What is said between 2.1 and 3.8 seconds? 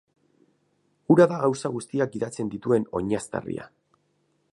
gidatzen dituen oinaztarria.